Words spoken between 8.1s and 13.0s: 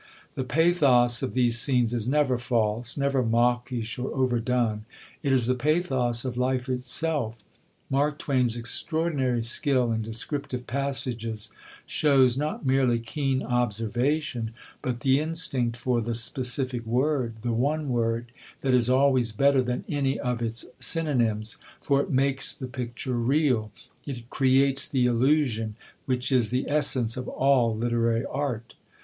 Twain's extraordinary skill in descriptive passages shows, not merely